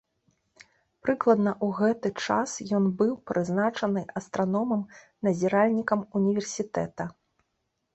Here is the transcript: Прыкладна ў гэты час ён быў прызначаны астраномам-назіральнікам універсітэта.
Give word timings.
Прыкладна 1.07 1.51
ў 1.53 1.67
гэты 1.81 2.09
час 2.25 2.55
ён 2.79 2.89
быў 3.03 3.13
прызначаны 3.29 4.01
астраномам-назіральнікам 4.23 5.99
універсітэта. 6.23 7.03